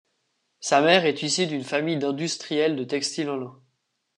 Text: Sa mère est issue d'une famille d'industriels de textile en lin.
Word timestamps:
Sa 0.61 0.81
mère 0.81 1.05
est 1.05 1.21
issue 1.21 1.45
d'une 1.45 1.63
famille 1.63 1.99
d'industriels 1.99 2.75
de 2.75 2.83
textile 2.83 3.29
en 3.29 3.37
lin. 3.37 3.61